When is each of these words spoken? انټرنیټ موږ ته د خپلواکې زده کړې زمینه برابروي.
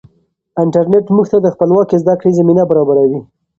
انټرنیټ 0.63 1.05
موږ 1.15 1.25
ته 1.31 1.37
د 1.41 1.47
خپلواکې 1.53 1.95
زده 2.03 2.13
کړې 2.19 2.31
زمینه 2.39 2.63
برابروي. 2.69 3.19